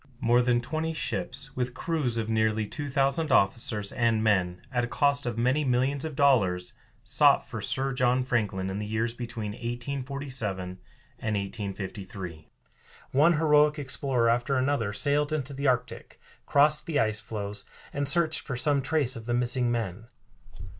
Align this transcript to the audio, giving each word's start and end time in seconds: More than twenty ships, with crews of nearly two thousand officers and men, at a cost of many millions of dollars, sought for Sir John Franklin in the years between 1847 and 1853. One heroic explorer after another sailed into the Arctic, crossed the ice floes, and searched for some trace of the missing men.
More 0.19 0.41
than 0.41 0.61
twenty 0.61 0.93
ships, 0.93 1.55
with 1.55 1.75
crews 1.75 2.17
of 2.17 2.27
nearly 2.27 2.65
two 2.65 2.89
thousand 2.89 3.31
officers 3.31 3.91
and 3.91 4.23
men, 4.23 4.63
at 4.71 4.83
a 4.83 4.87
cost 4.87 5.27
of 5.27 5.37
many 5.37 5.63
millions 5.63 6.05
of 6.05 6.15
dollars, 6.15 6.73
sought 7.03 7.47
for 7.47 7.61
Sir 7.61 7.93
John 7.93 8.23
Franklin 8.23 8.71
in 8.71 8.79
the 8.79 8.87
years 8.87 9.13
between 9.13 9.51
1847 9.51 10.79
and 11.19 11.35
1853. 11.35 12.49
One 13.11 13.33
heroic 13.33 13.77
explorer 13.77 14.27
after 14.27 14.55
another 14.57 14.91
sailed 14.91 15.31
into 15.31 15.53
the 15.53 15.67
Arctic, 15.67 16.19
crossed 16.47 16.87
the 16.87 16.99
ice 16.99 17.19
floes, 17.19 17.63
and 17.93 18.09
searched 18.09 18.41
for 18.41 18.55
some 18.55 18.81
trace 18.81 19.15
of 19.15 19.27
the 19.27 19.35
missing 19.35 19.69
men. 19.71 20.07